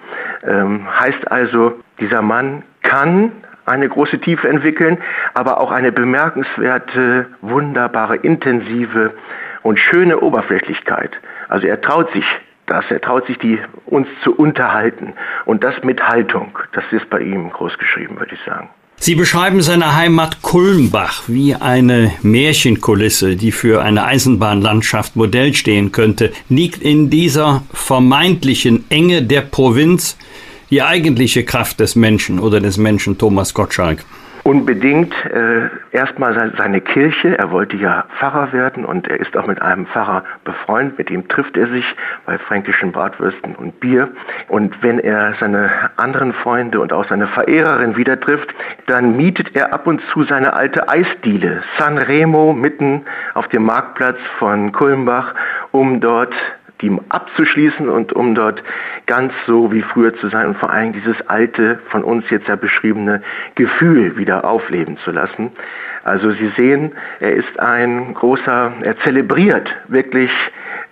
Ähm, 0.44 0.88
heißt 1.00 1.32
also, 1.32 1.80
dieser 2.00 2.22
Mann 2.22 2.64
kann 2.84 3.32
eine 3.66 3.90
große 3.90 4.20
Tiefe 4.20 4.48
entwickeln, 4.48 4.98
aber 5.34 5.60
auch 5.60 5.72
eine 5.72 5.92
bemerkenswerte, 5.92 7.26
wunderbare, 7.42 8.16
intensive 8.18 9.14
und 9.64 9.78
schöne 9.78 10.20
Oberflächlichkeit. 10.20 11.12
Also 11.50 11.68
er 11.68 11.82
traut 11.82 12.12
sich 12.14 12.26
das. 12.68 12.86
Er 12.90 13.02
traut 13.02 13.26
sich, 13.28 13.38
die, 13.40 13.60
uns 13.86 14.08
zu 14.24 14.34
unterhalten. 14.34 15.14
Und 15.46 15.64
das 15.64 15.74
mit 15.84 16.02
Haltung. 16.02 16.58
Das 16.74 16.84
ist 16.92 17.10
bei 17.10 17.22
ihm 17.22 17.50
groß 17.50 17.78
geschrieben, 17.78 18.20
würde 18.20 18.36
ich 18.36 18.42
sagen. 18.46 18.70
Sie 19.00 19.14
beschreiben 19.14 19.62
seine 19.62 19.96
Heimat 19.96 20.42
Kulmbach 20.42 21.24
wie 21.28 21.54
eine 21.54 22.12
Märchenkulisse, 22.24 23.36
die 23.36 23.52
für 23.52 23.84
eine 23.84 24.06
Eisenbahnlandschaft 24.06 25.16
Modell 25.16 25.54
stehen 25.54 25.92
könnte. 25.92 26.32
Liegt 26.50 26.82
in 26.82 27.12
dieser 27.12 27.64
vermeintlichen 27.72 28.86
Enge 28.90 29.22
der 29.22 29.42
Provinz 29.42 30.18
die 30.72 30.82
eigentliche 30.82 31.46
Kraft 31.46 31.80
des 31.80 31.96
Menschen 31.96 32.40
oder 32.40 32.60
des 32.60 32.78
Menschen 32.78 33.20
Thomas 33.20 33.54
Gottschalk? 33.54 34.04
Unbedingt 34.48 35.14
äh, 35.26 35.68
erstmal 35.92 36.34
seine 36.58 36.80
Kirche. 36.80 37.38
Er 37.38 37.52
wollte 37.52 37.76
ja 37.76 38.06
Pfarrer 38.18 38.54
werden 38.54 38.86
und 38.86 39.06
er 39.10 39.20
ist 39.20 39.36
auch 39.36 39.46
mit 39.46 39.62
einem 39.62 39.86
Pfarrer 39.88 40.24
befreundet. 40.46 40.98
Mit 40.98 41.10
dem 41.10 41.28
trifft 41.28 41.58
er 41.58 41.68
sich 41.68 41.84
bei 42.26 42.38
fränkischen 42.38 42.94
Bratwürsten 42.94 43.56
und 43.56 43.78
Bier. 43.82 44.08
Und 44.48 44.82
wenn 44.82 45.00
er 45.00 45.34
seine 45.42 45.70
anderen 45.98 46.32
Freunde 46.32 46.80
und 46.80 46.94
auch 46.94 47.06
seine 47.10 47.28
Verehrerin 47.28 47.98
wieder 47.98 48.18
trifft, 48.18 48.48
dann 48.86 49.18
mietet 49.18 49.54
er 49.54 49.74
ab 49.74 49.86
und 49.86 50.02
zu 50.14 50.24
seine 50.24 50.54
alte 50.54 50.88
Eisdiele 50.88 51.62
San 51.78 51.98
Remo 51.98 52.54
mitten 52.54 53.02
auf 53.34 53.50
dem 53.50 53.66
Marktplatz 53.66 54.20
von 54.40 54.72
Kulmbach, 54.72 55.36
um 55.72 56.00
dort 56.00 56.34
die 56.82 56.96
abzuschließen 57.10 57.90
und 57.90 58.14
um 58.14 58.36
dort 58.36 58.64
ganz 59.06 59.34
so 59.46 59.72
wie 59.72 59.82
früher 59.82 60.16
zu 60.16 60.30
sein 60.30 60.48
und 60.48 60.58
vor 60.58 60.72
allem 60.72 60.94
dieses 60.94 61.16
alte, 61.28 61.80
von 61.90 62.04
uns 62.04 62.30
jetzt 62.30 62.48
ja 62.48 62.56
beschriebene 62.56 63.22
Gefühl 63.56 64.18
wieder 64.18 64.46
aufleben 64.46 64.98
zu 64.98 65.12
lassen. 65.12 65.52
Also 66.04 66.32
Sie 66.32 66.52
sehen, 66.58 66.94
er 67.20 67.34
ist 67.34 67.60
ein 67.60 68.14
großer, 68.14 68.74
er 68.82 68.98
zelebriert 69.00 69.70
wirklich 69.88 70.32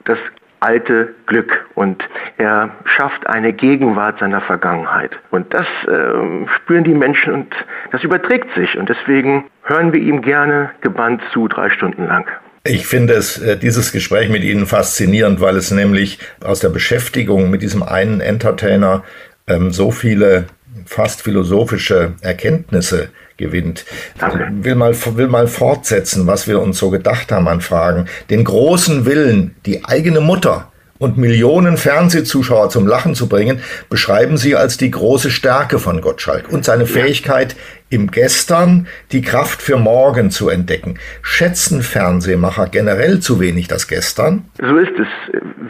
das 0.06 0.18
alte 0.60 1.14
Glück 1.28 1.68
und 1.76 2.04
er 2.38 2.72
schafft 2.86 3.28
eine 3.28 3.54
Gegenwart 3.54 4.20
seiner 4.20 4.42
Vergangenheit. 4.42 5.12
Und 5.30 5.54
das 5.54 5.68
äh, 5.88 6.48
spüren 6.56 6.84
die 6.84 6.94
Menschen 6.94 7.34
und 7.34 7.56
das 7.92 8.04
überträgt 8.04 8.54
sich 8.56 8.78
und 8.78 8.90
deswegen 8.90 9.46
hören 9.64 9.94
wir 9.94 10.02
ihm 10.02 10.22
gerne 10.22 10.72
gebannt 10.82 11.22
zu 11.32 11.48
drei 11.48 11.70
Stunden 11.70 12.08
lang. 12.08 12.28
Ich 12.68 12.88
finde 12.88 13.14
es, 13.14 13.38
äh, 13.38 13.58
dieses 13.58 13.92
Gespräch 13.92 14.28
mit 14.30 14.44
Ihnen 14.44 14.66
faszinierend, 14.66 15.40
weil 15.40 15.56
es 15.56 15.70
nämlich 15.70 16.18
aus 16.44 16.62
der 16.62 16.70
Beschäftigung 16.70 17.52
mit 17.52 17.62
diesem 17.62 17.84
einen 17.84 18.22
Entertainer 18.22 19.04
ähm, 19.46 19.72
so 19.72 19.92
viele 19.92 20.46
fast 20.88 21.22
philosophische 21.22 22.14
Erkenntnisse 22.22 23.10
gewinnt. 23.38 23.86
Ich 24.16 24.64
will 24.66 24.74
mal, 24.74 24.96
will 25.16 25.28
mal 25.28 25.48
fortsetzen, 25.48 26.26
was 26.26 26.48
wir 26.48 26.60
uns 26.60 26.80
so 26.80 26.90
gedacht 26.90 27.32
haben 27.32 27.48
an 27.48 27.62
Fragen. 27.62 28.08
Den 28.32 28.44
großen 28.44 29.06
Willen, 29.06 29.56
die 29.68 29.86
eigene 29.86 30.20
Mutter 30.20 30.72
und 30.98 31.18
Millionen 31.18 31.76
Fernsehzuschauer 31.76 32.70
zum 32.70 32.88
Lachen 32.88 33.16
zu 33.16 33.28
bringen, 33.28 33.60
beschreiben 33.90 34.38
sie 34.38 34.56
als 34.56 34.78
die 34.78 34.92
große 34.92 35.30
Stärke 35.30 35.78
von 35.78 36.00
Gottschalk 36.00 36.50
und 36.50 36.64
seine 36.64 36.86
Fähigkeit, 36.86 37.56
im 37.90 38.12
Gestern 38.12 38.88
die 39.12 39.22
Kraft 39.22 39.62
für 39.62 39.78
morgen 39.78 40.32
zu 40.32 40.50
entdecken. 40.50 40.98
Schätzen 41.22 41.82
Fernsehmacher 41.82 42.68
generell 42.68 43.20
zu 43.20 43.40
wenig 43.40 43.68
das 43.68 43.88
Gestern? 43.88 44.46
So 44.60 44.78
ist 44.78 44.98
es. 44.98 45.08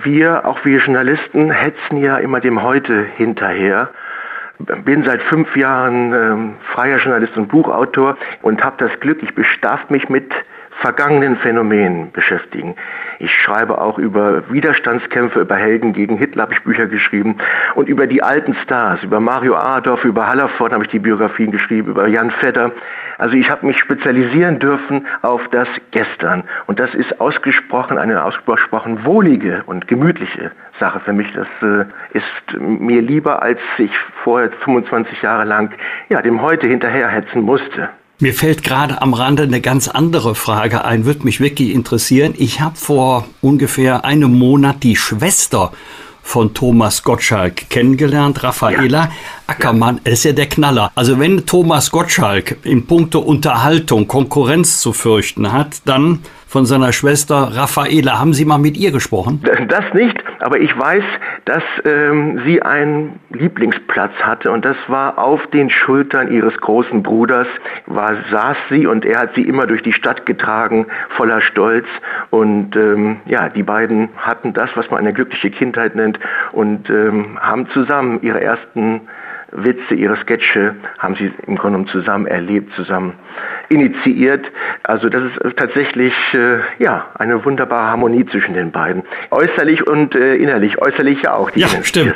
Wir, 0.04 0.46
auch 0.46 0.64
wir 0.64 0.80
Journalisten, 0.80 1.52
hetzen 1.52 1.98
ja 1.98 2.18
immer 2.18 2.40
dem 2.40 2.62
Heute 2.62 3.06
hinterher 3.18 3.90
bin 4.86 5.04
seit 5.04 5.22
fünf 5.24 5.56
Jahren 5.58 6.14
ähm, 6.14 6.54
freier 6.74 6.98
Journalist 6.98 7.36
und 7.36 7.50
Buchautor 7.50 8.18
und 8.42 8.64
habe 8.64 8.76
das 8.78 9.00
Glück, 9.02 9.22
ich 9.22 9.36
bedarf 9.36 9.90
mich 9.90 10.08
mit 10.08 10.32
vergangenen 10.82 11.38
Phänomenen 11.38 12.12
beschäftigen. 12.12 12.76
Ich 13.20 13.32
schreibe 13.34 13.80
auch 13.80 13.98
über 13.98 14.50
Widerstandskämpfe, 14.52 15.40
über 15.40 15.56
Helden 15.56 15.94
gegen 15.94 16.18
Hitler 16.18 16.44
habe 16.44 16.54
ich 16.54 16.64
Bücher 16.64 16.88
geschrieben 16.88 17.38
und 17.76 17.88
über 17.88 18.08
die 18.08 18.22
alten 18.22 18.56
Stars, 18.64 19.02
über 19.04 19.20
Mario 19.20 19.56
Adorf, 19.56 20.04
über 20.04 20.28
Hallerford 20.28 20.74
habe 20.74 20.84
ich 20.84 20.90
die 20.90 21.00
Biografien 21.00 21.52
geschrieben, 21.52 21.92
über 21.92 22.08
Jan 22.08 22.32
Fedder. 22.32 22.72
Also 23.18 23.36
ich 23.36 23.50
habe 23.50 23.66
mich 23.66 23.80
spezialisieren 23.80 24.60
dürfen 24.60 25.08
auf 25.22 25.42
das 25.52 25.68
Gestern 25.92 26.44
und 26.68 26.80
das 26.80 26.94
ist 26.94 27.20
ausgesprochen 27.22 27.98
eine 27.98 28.24
ausgesprochen 28.24 29.06
wohlige 29.06 29.64
und 29.66 29.88
gemütliche 29.88 30.52
Sache 30.80 31.00
für 31.00 31.14
mich. 31.14 31.32
Das 31.34 31.48
äh, 31.62 31.86
ist 32.12 32.60
mir 32.60 33.02
lieber, 33.02 33.42
als 33.42 33.60
ich 33.78 33.92
vorher 34.24 34.52
25 34.52 35.22
Jahre 35.22 35.46
lang 35.46 35.72
ja, 36.10 36.22
dem 36.22 36.42
Heute 36.42 36.68
hinterherhetzen 36.68 37.42
musste. 37.42 37.90
Mir 38.18 38.34
fällt 38.34 38.64
gerade 38.64 39.02
am 39.02 39.14
Rande 39.14 39.44
eine 39.44 39.60
ganz 39.60 39.90
andere 39.90 40.36
Frage 40.36 40.86
ein, 40.86 41.04
würde 41.04 41.26
mich 41.26 41.42
wirklich 41.42 41.72
interessieren. 41.72 42.34
Ich 42.38 42.62
habe 42.62 42.78
vor 42.78 43.28
ungefähr 43.42 44.06
einem 44.06 44.34
Monat 44.34 44.84
die 44.84 44.96
Schwester 44.96 45.74
von 46.24 46.54
Thomas 46.54 47.04
Gottschalk 47.04 47.70
kennengelernt, 47.70 48.42
Raffaela 48.42 48.88
ja. 48.88 49.12
Ackermann, 49.48 50.00
ja. 50.06 50.14
ist 50.14 50.24
ja 50.24 50.32
der 50.32 50.48
Knaller. 50.48 50.94
Also 50.96 51.20
wenn 51.20 51.46
Thomas 51.46 51.92
Gottschalk 51.92 52.58
in 52.64 52.88
puncto 52.88 53.20
Unterhaltung 53.20 54.08
Konkurrenz 54.08 54.80
zu 54.80 54.94
fürchten 54.94 55.52
hat, 55.52 55.82
dann 55.84 56.20
von 56.48 56.66
seiner 56.66 56.92
Schwester 56.92 57.50
Raffaela. 57.54 58.20
Haben 58.20 58.34
Sie 58.34 58.46
mal 58.46 58.58
mit 58.58 58.78
ihr 58.78 58.92
gesprochen? 58.92 59.42
Das 59.68 59.94
nicht, 59.94 60.18
aber 60.40 60.60
ich 60.60 60.78
weiß, 60.78 61.04
dass 61.46 61.64
ähm, 61.86 62.42
sie 62.46 62.62
einen 62.62 63.20
Lieblingsplatz 63.32 64.14
hatte 64.22 64.52
und 64.52 64.64
das 64.66 64.78
war 64.88 65.18
auf 65.18 65.46
den 65.48 65.70
Schultern 65.70 66.32
ihres 66.32 66.56
großen 66.58 67.04
Bruders, 67.04 67.48
war, 67.88 68.16
saß 68.32 68.58
sie 68.70 68.88
und 68.88 69.06
er 69.06 69.22
hat 69.22 69.36
sie 69.36 69.42
immer 69.42 69.68
durch 69.68 69.84
die 69.84 69.94
Stadt 69.94 70.26
getragen, 70.26 70.88
voller 71.10 71.42
Stolz 71.42 71.86
und 72.30 72.76
ähm, 72.76 73.18
ja, 73.26 73.50
die 73.50 73.64
beiden 73.64 74.10
hatten 74.18 74.54
das, 74.54 74.70
was 74.76 74.90
man 74.90 75.00
eine 75.00 75.14
glückliche 75.14 75.52
Kindheit 75.52 75.96
nennt 75.96 76.20
und 76.52 76.90
ähm, 76.90 77.40
haben 77.42 77.68
zusammen 77.70 78.20
ihre 78.22 78.42
ersten 78.42 79.02
Witze, 79.52 79.96
ihre 79.96 80.18
Sketche 80.18 80.76
haben 81.00 81.16
sie 81.16 81.32
im 81.48 81.56
Grunde 81.56 81.78
genommen 81.78 81.88
zusammen 81.88 82.28
erlebt, 82.28 82.74
zusammen 82.76 83.14
initiiert. 83.70 84.46
Also 84.84 85.10
das 85.10 85.24
ist 85.44 85.58
tatsächlich 85.58 86.14
äh, 86.34 86.60
ja 86.80 87.08
eine 87.16 87.44
wunderbare 87.44 87.88
Harmonie 87.88 88.26
zwischen 88.26 88.54
den 88.54 88.72
beiden. 88.72 89.04
Äußerlich 89.32 89.86
und 89.88 90.16
äh, 90.16 90.36
innerlich. 90.36 90.80
Äußerlich 90.80 91.22
ja 91.24 91.34
auch. 91.34 91.50
ja, 91.56 91.68
stimmt. 91.84 92.16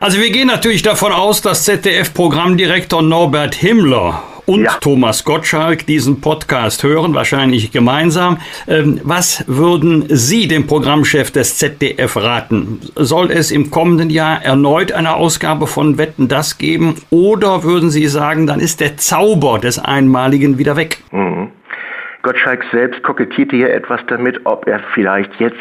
also 0.00 0.20
wir 0.20 0.30
gehen 0.30 0.48
natürlich 0.48 0.82
davon 0.82 1.12
aus, 1.12 1.42
dass 1.42 1.64
ZDF-Programmdirektor 1.64 3.02
Norbert 3.02 3.54
Himmler 3.54 4.22
und 4.52 4.64
ja. 4.64 4.72
Thomas 4.80 5.24
Gottschalk 5.24 5.86
diesen 5.86 6.20
Podcast 6.20 6.82
hören, 6.82 7.14
wahrscheinlich 7.14 7.72
gemeinsam. 7.72 8.38
Ähm, 8.68 9.00
was 9.02 9.44
würden 9.46 10.04
Sie 10.08 10.46
dem 10.46 10.66
Programmchef 10.66 11.30
des 11.30 11.56
ZDF 11.56 12.16
raten? 12.16 12.80
Soll 12.96 13.30
es 13.30 13.50
im 13.50 13.70
kommenden 13.70 14.10
Jahr 14.10 14.44
erneut 14.44 14.92
eine 14.92 15.14
Ausgabe 15.14 15.66
von 15.66 15.96
Wetten 15.96 16.28
das 16.28 16.58
geben 16.58 16.96
oder 17.10 17.64
würden 17.64 17.90
Sie 17.90 18.06
sagen, 18.06 18.46
dann 18.46 18.60
ist 18.60 18.80
der 18.80 18.98
Zauber 18.98 19.58
des 19.58 19.78
Einmaligen 19.78 20.58
wieder 20.58 20.76
weg? 20.76 20.98
Mhm. 21.12 21.50
Gottschalk 22.22 22.64
selbst 22.70 23.02
kokettierte 23.02 23.56
hier 23.56 23.74
etwas 23.74 24.00
damit, 24.06 24.40
ob 24.44 24.68
er 24.68 24.80
vielleicht 24.94 25.34
jetzt 25.40 25.56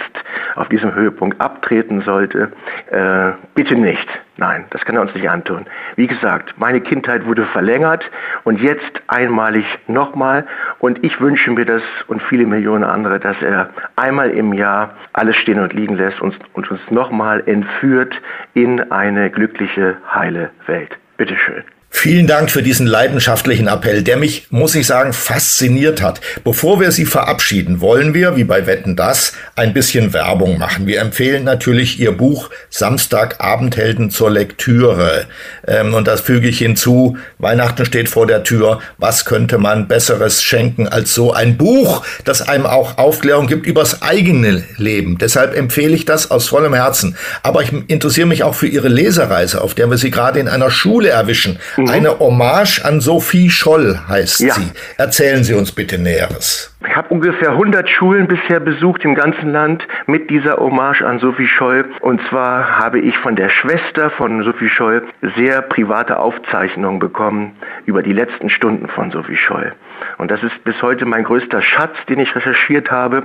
auf 0.56 0.70
diesem 0.70 0.94
Höhepunkt 0.94 1.42
abtreten 1.42 2.02
sollte. 2.02 2.52
Äh, 2.92 3.32
bitte 3.56 3.76
nicht. 3.76 4.08
Nein, 4.42 4.66
das 4.72 4.84
kann 4.86 4.96
er 4.96 5.04
uns 5.04 5.14
nicht 5.14 5.30
antun. 5.30 5.68
Wie 5.98 6.08
gesagt, 6.08 6.56
meine 6.58 6.82
Kindheit 6.82 7.28
wurde 7.28 7.46
verlängert 7.46 8.04
und 8.44 8.60
jetzt 8.60 9.00
einmalig 9.06 9.66
nochmal. 9.86 10.48
Und 10.80 11.04
ich 11.04 11.22
wünsche 11.22 11.52
mir 11.52 11.64
das 11.64 11.84
und 12.08 12.24
viele 12.24 12.48
Millionen 12.48 12.84
andere, 12.84 13.20
dass 13.20 13.40
er 13.44 13.70
einmal 13.98 14.32
im 14.32 14.54
Jahr 14.54 14.96
alles 15.14 15.36
stehen 15.36 15.60
und 15.60 15.74
liegen 15.74 15.96
lässt 15.96 16.20
und, 16.22 16.36
und 16.54 16.72
uns 16.72 16.82
nochmal 16.90 17.44
entführt 17.46 18.20
in 18.56 18.92
eine 18.92 19.30
glückliche, 19.30 19.98
heile 20.12 20.50
Welt. 20.66 20.98
Bitteschön. 21.18 21.64
Vielen 21.94 22.26
Dank 22.26 22.50
für 22.50 22.64
diesen 22.64 22.88
leidenschaftlichen 22.88 23.68
Appell, 23.68 24.02
der 24.02 24.16
mich, 24.16 24.48
muss 24.50 24.74
ich 24.74 24.88
sagen, 24.88 25.12
fasziniert 25.12 26.02
hat. 26.02 26.22
Bevor 26.44 26.80
wir 26.80 26.92
Sie 26.92 27.06
verabschieden, 27.06 27.82
wollen 27.82 28.14
wir, 28.14 28.38
wie 28.38 28.46
bei 28.46 28.66
Wetten 28.66 28.96
das, 28.96 29.34
ein 29.56 29.74
bisschen 29.74 30.14
Werbung 30.14 30.58
machen. 30.58 30.88
Wir 30.88 31.02
empfehlen 31.02 31.44
natürlich 31.44 32.00
Ihr 32.00 32.14
Buch 32.14 32.50
Samstagabendhelden 32.70 34.10
zur 34.10 34.32
Lektüre. 34.32 35.26
Ähm, 35.68 35.94
und 35.94 36.08
das 36.08 36.22
füge 36.22 36.48
ich 36.48 36.60
hinzu. 36.60 37.18
Weihnachten 37.38 37.86
steht 37.86 38.10
vor 38.10 38.26
der 38.26 38.44
Tür. 38.44 38.80
Was 38.98 39.26
könnte 39.26 39.58
man 39.60 39.88
Besseres 39.90 40.42
schenken 40.42 40.88
als 40.88 41.14
so 41.14 41.34
ein 41.34 41.58
Buch, 41.58 42.04
das 42.24 42.42
einem 42.42 42.66
auch 42.66 42.98
Aufklärung 42.98 43.48
gibt 43.48 43.68
übers 43.68 44.02
eigene 44.02 44.64
Leben? 44.78 45.18
Deshalb 45.20 45.56
empfehle 45.56 45.94
ich 45.94 46.06
das 46.06 46.32
aus 46.32 46.48
vollem 46.48 46.74
Herzen. 46.74 47.16
Aber 47.44 47.62
ich 47.62 47.72
interessiere 47.88 48.28
mich 48.28 48.44
auch 48.44 48.56
für 48.56 48.68
Ihre 48.68 48.88
Lesereise, 48.88 49.62
auf 49.62 49.76
der 49.76 49.90
wir 49.90 49.98
Sie 49.98 50.10
gerade 50.10 50.40
in 50.40 50.48
einer 50.48 50.72
Schule 50.72 51.10
erwischen. 51.10 51.60
Mhm. 51.84 51.90
Eine 51.90 52.20
Hommage 52.20 52.84
an 52.84 53.02
Sophie 53.02 53.50
Scholl 53.50 54.00
heißt 54.08 54.42
ja. 54.42 54.54
sie. 54.54 54.72
Erzählen 54.98 55.44
Sie 55.44 55.54
uns 55.54 55.72
bitte 55.72 55.98
Näheres. 55.98 56.76
Ich 56.88 56.96
habe 56.96 57.10
ungefähr 57.10 57.52
100 57.52 57.90
Schulen 57.90 58.28
bisher 58.28 58.60
besucht 58.60 59.06
im 59.06 59.16
ganzen 59.16 59.52
Land 59.52 59.88
mit 60.08 60.30
dieser 60.30 60.58
Hommage 60.58 61.04
an 61.04 61.20
Sophie 61.20 61.48
Scholl. 61.48 61.86
Und 62.02 62.20
zwar 62.30 62.80
habe 62.80 63.00
ich 63.00 63.18
von 63.20 63.36
der 63.36 63.50
Schwester 63.50 64.10
von 64.12 64.44
Sophie 64.44 64.70
Scholl 64.70 65.04
sehr 65.38 65.62
private 65.62 66.18
Aufzeichnungen 66.20 67.00
bekommen 67.00 67.54
über 67.86 68.02
die 68.02 68.14
letzten 68.14 68.50
Stunden 68.50 68.88
von 68.88 69.12
Sophie 69.12 69.38
Scholl. 69.38 69.74
Und 70.18 70.32
das 70.32 70.42
ist 70.44 70.64
bis 70.64 70.82
heute 70.82 71.06
mein 71.06 71.24
größter 71.24 71.62
Schatz, 71.62 71.96
den 72.10 72.20
ich 72.20 72.36
recherchiert 72.36 72.92
habe. 72.92 73.24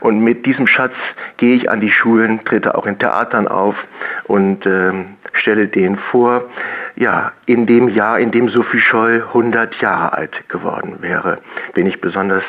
Und 0.00 0.20
mit 0.20 0.46
diesem 0.46 0.66
Schatz 0.66 0.94
gehe 1.38 1.56
ich 1.56 1.70
an 1.70 1.80
die 1.80 1.90
Schulen, 1.90 2.44
trete 2.44 2.74
auch 2.74 2.86
in 2.86 2.98
Theatern 2.98 3.48
auf 3.48 3.74
und 4.24 4.66
ähm, 4.66 5.16
stelle 5.32 5.68
den 5.68 5.96
vor, 6.10 6.44
ja, 6.98 7.32
in 7.46 7.66
dem 7.66 7.88
Jahr, 7.88 8.18
in 8.18 8.32
dem 8.32 8.48
Sophie 8.48 8.80
Scholl 8.80 9.24
100 9.28 9.80
Jahre 9.80 10.12
alt 10.14 10.48
geworden 10.48 10.96
wäre, 11.00 11.38
bin 11.74 11.86
ich 11.86 12.00
besonders 12.00 12.42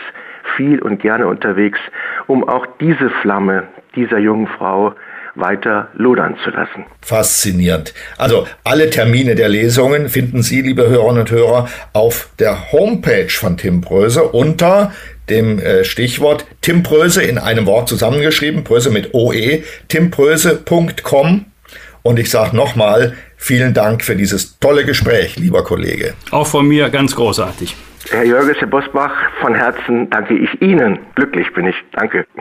viel 0.58 0.82
und 0.82 1.02
gerne 1.02 1.28
unterwegs, 1.28 1.80
um 2.26 2.48
auch 2.48 2.66
diese 2.80 3.10
Flamme 3.22 3.68
dieser 3.96 4.18
jungen 4.18 4.48
Frau 4.48 4.96
weiter 5.36 5.90
lodern 5.94 6.36
zu 6.44 6.50
lassen. 6.50 6.86
Faszinierend. 7.02 7.94
Also 8.18 8.48
alle 8.64 8.90
Termine 8.90 9.36
der 9.36 9.50
Lesungen 9.50 10.10
finden 10.10 10.42
Sie, 10.42 10.62
liebe 10.62 10.90
Hörerinnen 10.90 11.22
und 11.22 11.32
Hörer, 11.32 11.70
auf 11.94 12.30
der 12.40 12.72
Homepage 12.72 13.30
von 13.30 13.56
Tim 13.56 13.82
Bröse 13.82 14.24
unter 14.24 14.92
dem 15.30 15.60
äh, 15.60 15.84
Stichwort 15.84 16.46
Tim 16.62 16.82
Pröse 16.82 17.22
in 17.22 17.38
einem 17.38 17.68
Wort 17.68 17.88
zusammengeschrieben, 17.88 18.64
Pröse 18.64 18.90
mit 18.90 19.14
OE, 19.14 19.64
timpröse.com. 19.88 21.46
Und 22.02 22.18
ich 22.18 22.32
sage 22.32 22.56
nochmal, 22.56 23.14
vielen 23.40 23.74
Dank 23.74 24.04
für 24.04 24.16
dieses 24.16 24.60
tolle 24.60 24.86
Gespräch, 24.86 25.38
lieber 25.38 25.64
Kollege. 25.64 26.14
Auch 26.30 26.46
von 26.46 26.68
mir 26.68 26.90
ganz 26.90 27.16
großartig. 27.16 27.76
Herr 28.12 28.24
Jörges, 28.24 28.58
Herr 28.60 28.68
Bosbach, 28.68 29.12
von 29.40 29.54
Herzen 29.54 30.10
danke 30.10 30.36
ich 30.36 30.62
Ihnen. 30.62 31.00
Glücklich 31.16 31.54
bin 31.54 31.68
ich. 31.68 31.76
Danke. 31.94 32.26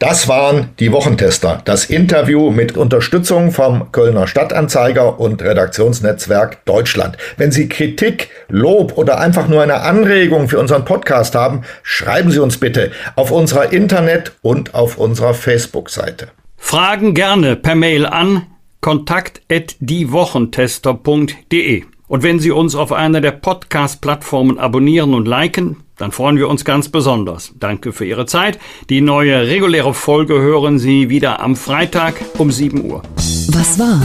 Das 0.00 0.28
waren 0.28 0.70
die 0.80 0.92
Wochentester. 0.92 1.62
Das 1.64 1.86
Interview 1.86 2.50
mit 2.50 2.76
Unterstützung 2.76 3.52
vom 3.52 3.90
Kölner 3.90 4.26
Stadtanzeiger 4.26 5.18
und 5.18 5.40
Redaktionsnetzwerk 5.40 6.64
Deutschland. 6.66 7.16
Wenn 7.38 7.52
Sie 7.52 7.68
Kritik, 7.68 8.28
Lob 8.48 8.98
oder 8.98 9.18
einfach 9.18 9.48
nur 9.48 9.62
eine 9.62 9.80
Anregung 9.80 10.48
für 10.48 10.58
unseren 10.58 10.84
Podcast 10.84 11.34
haben, 11.34 11.62
schreiben 11.82 12.30
Sie 12.30 12.38
uns 12.38 12.58
bitte 12.58 12.90
auf 13.16 13.30
unserer 13.30 13.72
Internet- 13.72 14.32
und 14.42 14.74
auf 14.74 14.98
unserer 14.98 15.32
Facebook-Seite. 15.32 16.28
Fragen 16.58 17.14
gerne 17.14 17.56
per 17.56 17.76
Mail 17.76 18.04
an 18.04 18.42
kontakt@diewochentester.de. 18.84 21.84
Und 22.06 22.22
wenn 22.22 22.38
Sie 22.38 22.50
uns 22.50 22.74
auf 22.74 22.92
einer 22.92 23.22
der 23.22 23.30
Podcast-Plattformen 23.30 24.58
abonnieren 24.58 25.14
und 25.14 25.26
liken, 25.26 25.78
dann 25.96 26.12
freuen 26.12 26.36
wir 26.36 26.50
uns 26.50 26.66
ganz 26.66 26.90
besonders. 26.90 27.54
Danke 27.58 27.94
für 27.94 28.04
Ihre 28.04 28.26
Zeit. 28.26 28.58
Die 28.90 29.00
neue 29.00 29.48
reguläre 29.48 29.94
Folge 29.94 30.34
hören 30.34 30.78
Sie 30.78 31.08
wieder 31.08 31.40
am 31.40 31.56
Freitag 31.56 32.16
um 32.36 32.50
7 32.50 32.84
Uhr. 32.84 33.02
Was 33.48 33.78
war? 33.78 34.02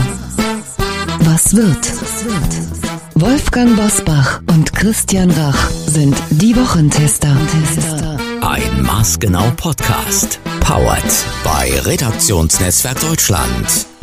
Was 1.24 1.54
wird? 1.54 1.92
Wolfgang 3.16 3.76
Bosbach 3.76 4.40
und 4.50 4.72
Christian 4.72 5.30
Rach 5.30 5.68
sind 5.68 6.16
die 6.30 6.56
Wochentester. 6.56 7.36
Ein 8.40 8.82
Maßgenau 8.82 9.52
Podcast. 9.58 10.40
Powered 10.60 11.26
bei 11.44 11.70
Redaktionsnetzwerk 11.84 12.98
Deutschland 13.00 13.89